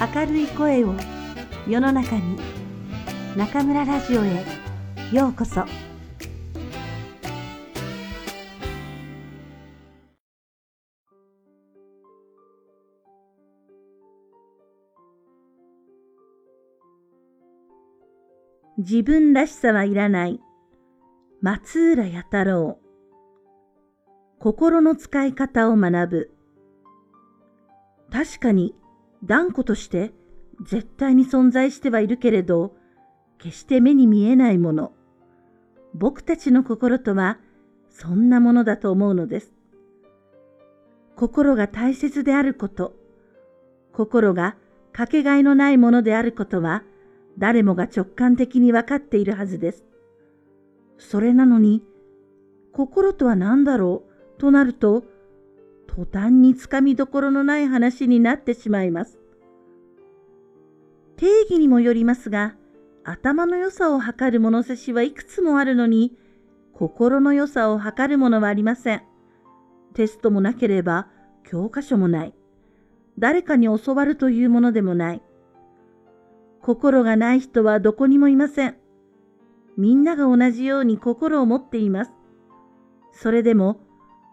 [0.00, 0.94] 明るい声を
[1.68, 2.38] 世の中に
[3.36, 4.46] 中村ラジオへ
[5.12, 5.66] ようこそ。
[18.78, 20.40] 自分らしさはいらない。
[21.42, 22.78] 松浦弥太郎。
[24.38, 26.30] 心の使い方を学ぶ。
[28.10, 28.74] 確かに
[29.24, 30.12] 断固として
[30.62, 32.74] 絶対に存在してはいるけれど、
[33.38, 34.92] 決して目に見えないもの。
[35.94, 37.38] 僕たちの心とは
[37.88, 39.52] そんなものだと思うのです。
[41.16, 42.94] 心が大切であること、
[43.92, 44.56] 心が
[44.92, 46.82] かけがえのないものであることは
[47.38, 49.84] 誰もが直感的に分かっているはずです。
[50.98, 51.82] それなのに、
[52.72, 54.04] 心とは何だろ
[54.36, 55.04] うとなると、
[55.96, 59.18] 途端につかみどころのない話になってしまいます。
[61.16, 62.54] 定義にもよりますが、
[63.02, 66.16] 頭の良さを測る物差しはいくつもあるのに、
[66.74, 69.02] 心の良さを測るものはありません。
[69.94, 71.08] テストもなければ
[71.44, 72.34] 教科書もない。
[73.18, 75.22] 誰かに教わるというものでもない。
[76.62, 78.76] 心がない人はどこにもいません。
[79.76, 82.12] みんなが同じように心を持っています。
[83.10, 83.80] それでも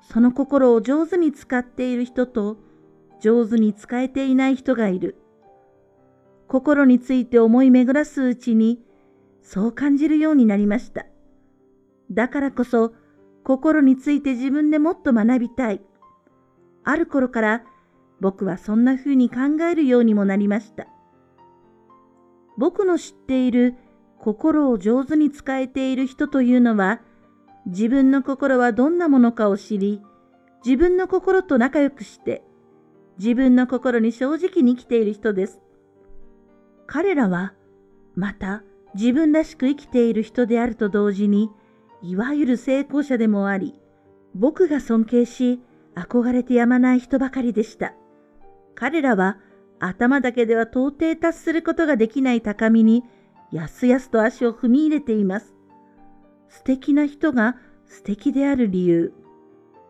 [0.00, 2.58] その心を上手に使っている人と
[3.20, 5.16] 上手に使えていない人がいる。
[6.48, 8.80] 心について思い巡らすうちに
[9.42, 11.06] そう感じるようになりました。
[12.10, 12.92] だからこそ
[13.44, 15.80] 心について自分でもっと学びたい。
[16.84, 17.64] ある頃から
[18.20, 20.86] 僕はそんな風に考えるようにもなりました。
[22.58, 23.74] 僕の知っている
[24.18, 27.00] 心を上手に使えている人というのは
[27.66, 30.00] 自分の心はどんなものかを知り、
[30.64, 32.44] 自分の心と仲良くして、
[33.18, 35.60] 自分の心に正直に生きている人です。
[36.86, 37.54] 彼らは、
[38.14, 38.62] また
[38.94, 41.50] 自分らしく生きている人であると同時に、
[42.02, 43.80] いわゆる成功者でもあり、
[44.34, 45.60] 僕が尊敬し、
[45.96, 47.94] 憧れてやまない人ばかりでした。
[48.76, 49.38] 彼らは
[49.80, 53.02] 頭だけでは到底達することができない高みに、
[53.50, 55.55] やすやすと足を踏み入れています。
[56.48, 59.12] 素敵な人が素敵である理由、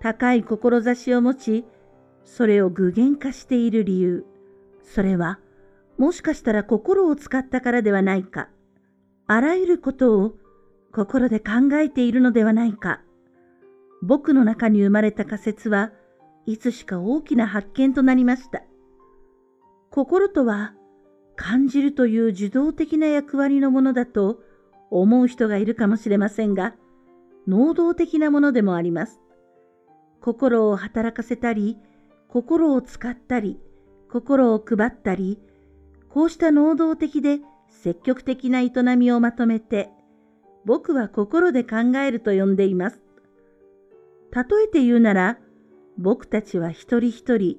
[0.00, 1.64] 高い志を持ち、
[2.24, 4.24] それを具現化している理由、
[4.82, 5.38] それは、
[5.98, 8.48] もしかしたら心を使ったからではないか、
[9.26, 10.34] あらゆることを
[10.92, 13.00] 心で考えているのではないか、
[14.02, 15.92] 僕の中に生まれた仮説は
[16.46, 18.62] いつしか大きな発見となりました。
[19.90, 20.74] 心とは
[21.36, 24.40] 感じるという受動的な役割のものだと
[25.00, 26.74] 思う人がいるかもしれませんが、
[27.46, 29.20] 能動的なものでもあります。
[30.20, 31.78] 心を働かせたり、
[32.28, 33.58] 心を使ったり、
[34.10, 35.40] 心を配ったり、
[36.08, 39.90] こうした能動的で積極的な営みをまとめて、
[40.64, 43.02] 僕は心で考えると呼んでいます。
[44.32, 45.38] 例えて言うなら、
[45.98, 47.58] 僕たちは一人一人、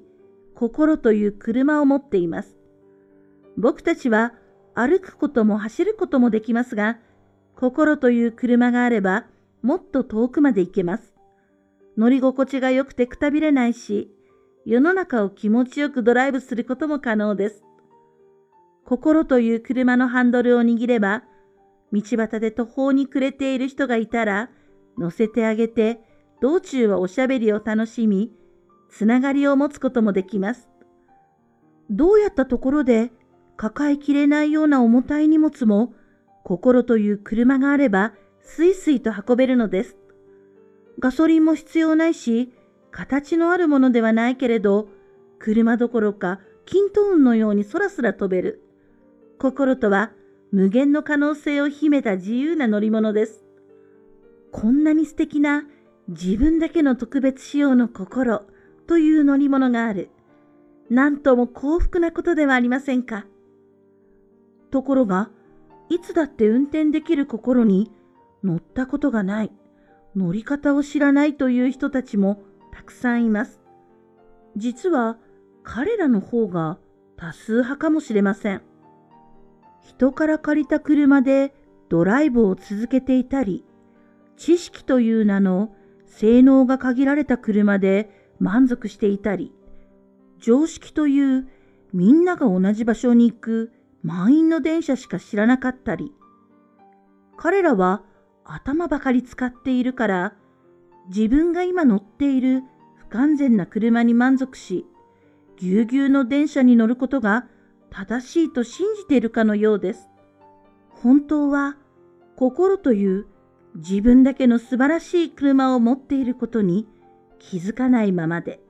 [0.54, 2.56] 心という車を持っています。
[3.56, 4.34] 僕たちは
[4.74, 6.98] 歩くことも走ることもできますが、
[7.56, 9.26] 心という車があれば、
[9.62, 11.14] もっと遠くまで行けます。
[11.96, 14.10] 乗り心地が良くてくたびれないし、
[14.66, 17.64] 世の中を気持ちよくドライブすることも可能です。
[18.84, 21.22] 心という車のハンドルを握れば、
[21.92, 24.50] 道端で途方に暮れている人がいたら、
[24.98, 26.00] 乗せてあげて、
[26.40, 28.32] 道中はおしゃべりを楽しみ、
[28.90, 30.68] つながりを持つこともできます。
[31.90, 33.12] どうやったところで
[33.56, 35.94] 抱えきれないような重たい荷物も
[36.44, 38.12] 心という車があれば、
[38.42, 39.96] スイスイと運べるのです。
[41.00, 42.52] ガソリンも必要ないし、
[42.90, 44.88] 形のあるものではないけれど、
[45.38, 48.62] 車どころか均等運のようにそらすら飛べる。
[49.38, 50.12] 心とは
[50.52, 53.44] 無限の可能性を秘めた自由な乗り物です。
[54.52, 55.64] こんなに素敵な
[56.08, 58.42] 自分だけの特別仕様の心
[58.86, 60.10] という乗り物がある。
[60.90, 63.26] なんとも幸福なことではありませんか。
[64.70, 65.30] ところが、
[65.94, 67.92] いつだって運転できる心に
[68.42, 69.52] 乗ったことがない、
[70.16, 72.42] 乗り方を知らないという人たちも
[72.72, 73.60] たくさんいます。
[74.56, 75.18] 実は
[75.62, 76.78] 彼らの方が
[77.16, 78.62] 多数派かもしれません。
[79.82, 81.54] 人から借りた車で
[81.88, 83.64] ドライブを続けていたり、
[84.36, 85.76] 知識という名の
[86.06, 88.10] 性能が限られた車で
[88.40, 89.52] 満足していたり、
[90.40, 91.48] 常識という
[91.92, 93.72] みんなが同じ場所に行く
[94.04, 96.12] 満員の電車しか知らなかったり、
[97.38, 98.02] 彼らは
[98.44, 100.34] 頭ばかり使っているから、
[101.08, 102.62] 自分が今乗っている
[102.96, 104.86] 不完全な車に満足し、
[105.56, 107.46] ぎゅうぎゅうの電車に乗ることが
[107.90, 110.10] 正しいと信じているかのようです。
[110.90, 111.76] 本当は
[112.36, 113.26] 心という
[113.76, 116.86] 自分だけの素晴らしい車を持っていることに
[117.38, 118.60] 気づかないままで、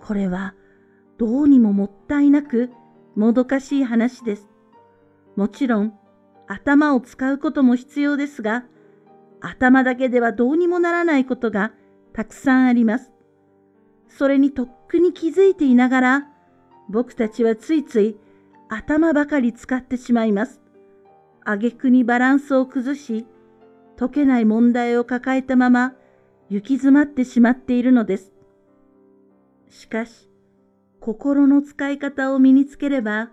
[0.00, 0.54] これは
[1.16, 2.70] どうにももったいなく
[3.16, 4.48] もどかしい話です。
[5.36, 5.94] もちろん
[6.46, 8.64] 頭を使うことも必要ですが、
[9.40, 11.72] 頭だけではどうにもならないことが
[12.12, 13.10] たくさんあります。
[14.08, 16.28] それにとっくに気づいていながら、
[16.88, 18.18] 僕たちはついつい
[18.68, 20.60] 頭ばかり使ってしまいます。
[21.44, 23.26] 挙句にバランスを崩し、
[23.98, 25.94] 解けない問題を抱えたまま
[26.50, 28.32] 行き詰まってしまっているのです。
[29.68, 30.28] しかし、
[31.02, 33.32] 心の使い方を身につければ、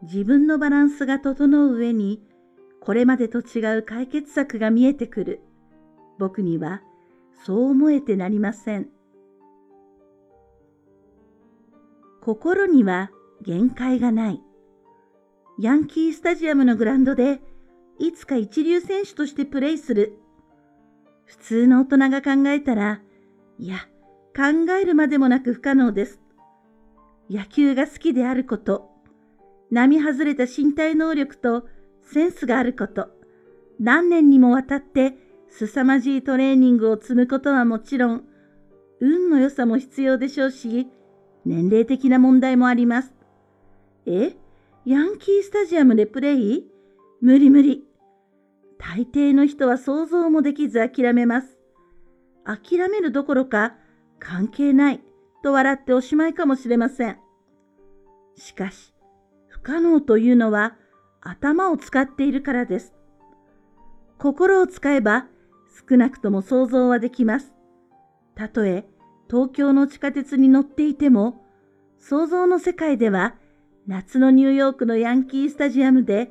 [0.00, 2.22] 自分のバランスが整う上に、
[2.80, 5.42] これまでと違う解決策が見えてくる。
[6.18, 6.80] 僕には
[7.44, 8.88] そう思えてなりません。
[12.22, 13.10] 心には
[13.42, 14.42] 限界がない。
[15.58, 17.42] ヤンキースタジアムのグラウンドで
[17.98, 20.16] いつか一流選手としてプレイする。
[21.26, 23.02] 普通の大人が考えたら、
[23.58, 23.76] いや、
[24.34, 26.19] 考えるまでもなく不可能です。
[27.30, 28.90] 野球が好きであること、
[29.70, 31.68] 並外れた身体能力と
[32.02, 33.08] センスがあること、
[33.78, 35.14] 何年にもわたって
[35.48, 38.24] 凄まじいトレーニングを積むことはもちろん、
[39.00, 40.88] 運の良さも必要でしょうし、
[41.46, 43.14] 年齢的な問題もあります。
[44.06, 44.34] え？
[44.84, 46.66] ヤンキースタジアムでプレイ？
[47.20, 47.84] 無理無理。
[48.76, 51.58] 大抵の人は想像もできず諦めます。
[52.44, 53.76] 諦めるどころか
[54.18, 55.00] 関係ない
[55.42, 57.18] と笑っておしまいかもしれません。
[58.36, 58.94] しかし、
[59.48, 60.76] 不可能というのは
[61.20, 62.94] 頭を使っているからです。
[64.18, 65.26] 心を使えば
[65.88, 67.52] 少なくとも想像はできます。
[68.34, 68.86] たとえ
[69.28, 71.44] 東京の地下鉄に乗っていても、
[71.98, 73.34] 想像の世界では
[73.86, 76.30] 夏のニューヨークのヤンキースタジアムで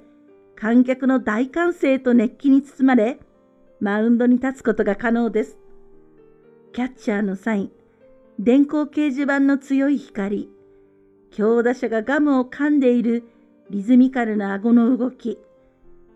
[0.56, 3.20] 観客の大歓声と熱気に包まれ、
[3.80, 5.58] マウンドに立つことが可能です。
[6.74, 7.72] キャッチャーのサイン、
[8.40, 10.50] 電光掲示板の強い光、
[11.30, 13.26] 強打者がガムを噛んでいる
[13.70, 15.38] リズミカルな顎の動き、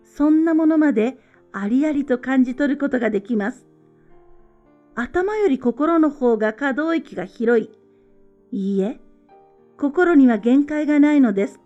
[0.04, 1.18] そんなものまで
[1.52, 3.66] ありありと感じ取ることができます。
[4.94, 7.70] 頭より心の方が可動域が広い。
[8.52, 8.98] いいえ、
[9.76, 11.60] 心には限界がないのです。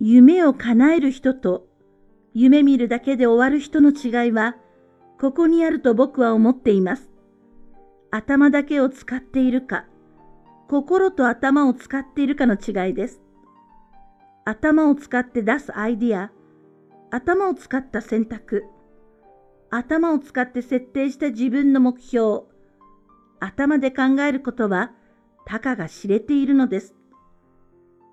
[0.00, 1.68] 夢を叶える人と
[2.34, 4.56] 夢見るだけで終わる人の違いは、
[5.20, 7.11] ここにあると僕は思っています。
[8.14, 9.86] 頭だけを使っているか、
[10.68, 13.22] 心と頭を使っているかの違いです。
[14.44, 16.30] 頭を使って出すアイディア、
[17.10, 18.64] 頭を使った選択、
[19.70, 22.42] 頭を使って設定した自分の目標、
[23.40, 24.92] 頭で考えることは、
[25.46, 26.94] たかが知れているのです。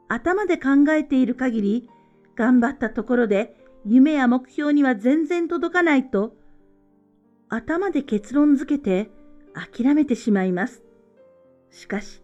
[0.08, 1.90] 頭で考えている限り、
[2.38, 3.54] 頑張ったところで
[3.86, 6.38] 夢や目標には全然届かないと、
[7.50, 9.12] 頭で結論づけて
[9.54, 10.84] 諦めてしまいます。
[11.72, 12.22] しかし、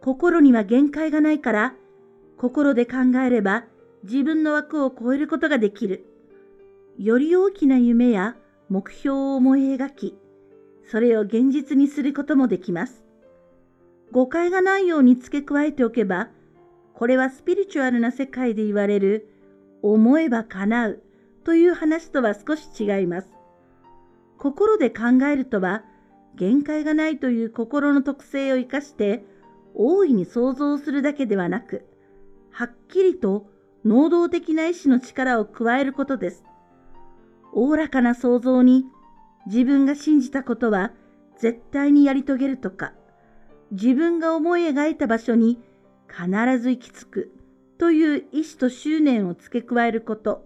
[0.00, 1.74] 心には限界がないから、
[2.38, 3.64] 心で考えれば
[4.02, 6.06] 自分の枠を超えることができる。
[6.98, 8.36] より大きな夢や
[8.68, 10.18] 目標を思い描き、
[10.90, 13.04] それを現実にすることもできます。
[14.12, 16.30] 誤解がないように付け加えておけば、
[16.94, 19.28] これはスピリチュアルな世界で言われる
[19.82, 21.02] 思えば叶う
[21.44, 23.28] という話とは少し違います。
[24.38, 25.84] 心で考えるとは
[26.36, 29.24] 限界がないという心の特性を生かして
[29.74, 31.86] 大いに想像するだけではなく、
[32.50, 33.46] はっきりと
[33.84, 36.44] 能動的な意志の力を加えることです。
[37.52, 38.86] おおらかな想像に
[39.46, 40.92] 自分が信じたことは
[41.38, 42.92] 絶対にやり遂げるとか、
[43.72, 45.58] 自分が思い描いた場所に
[46.08, 47.32] 必ず行き着く
[47.78, 50.44] という意志と執念を付け加えること、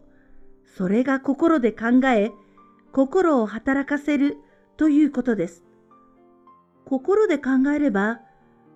[0.77, 2.31] それが心で考え、
[2.93, 4.37] 心を働かせる
[4.77, 5.65] ということです。
[6.85, 8.21] 心で考えれば、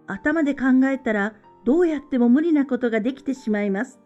[0.07, 1.35] 頭で考えたら
[1.65, 4.01] どうやっても無理なことができてしまいます。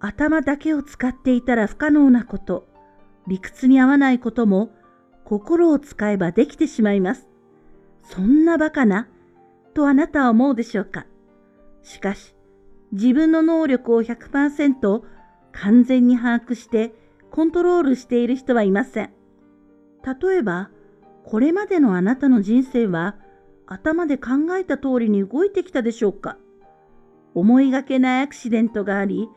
[0.00, 2.66] 頭だけを使っていたら不可能なこと、
[3.28, 4.70] 理屈に合わないことも
[5.24, 7.28] 心を使えばできてしまいます。
[8.02, 9.08] そんなバカな
[9.74, 11.06] とあなたは思うでしょうか
[11.82, 12.34] しかし、
[12.90, 15.02] 自分の能力を100%
[15.52, 16.92] 完全に把握して
[17.30, 19.10] コントロールしている人はいません。
[20.04, 20.70] 例えば、
[21.24, 23.16] これまでのあなたの人生は
[23.66, 26.36] 頭で考えた通りに動いてきたでしょうか？
[27.34, 29.28] 思いがけないアクシデントがあり、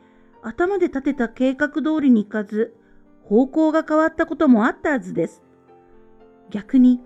[0.42, 2.76] 頭で立てた計画通りに行かず、
[3.24, 5.42] 方向が変わったこともあったはずです。
[6.50, 7.02] 逆に、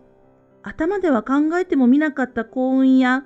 [0.63, 3.25] 頭では考えてもみなかった幸運や、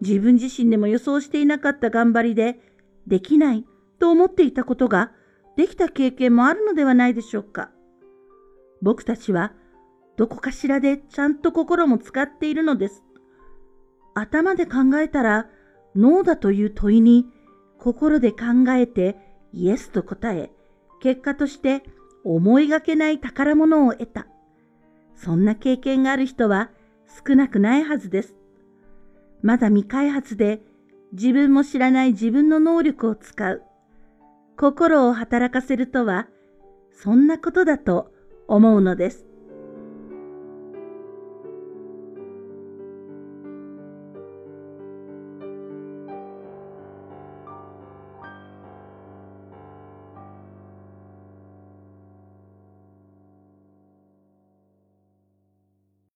[0.00, 2.60] 自分自身でも予想していなかった頑張りで、
[3.06, 3.64] できない
[3.98, 5.12] と思っていたことが
[5.56, 7.70] できた経験もあるのではないでしょうか？
[8.82, 9.52] 僕たちは
[10.18, 13.04] どこかしらでちゃんと心も使っているのです。
[14.14, 15.46] 頭で考えたら
[15.94, 17.26] ノーだという問いに
[17.78, 19.16] 心で考えて
[19.52, 20.50] イエスと答え、
[21.00, 21.84] 結果として
[22.24, 24.26] 思いがけない宝物を得た。
[25.14, 26.72] そんな経験がある人は
[27.24, 28.34] 少なくないはずです。
[29.40, 30.60] まだ未開発で
[31.12, 33.62] 自分も知らない自分の能力を使う。
[34.58, 36.26] 心を働かせるとは、
[36.90, 38.12] そんなことだと
[38.48, 39.27] 思うのです。